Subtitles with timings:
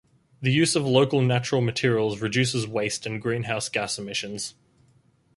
[0.41, 4.55] The use of local natural materials reduces waste and greenhouse gas emissions.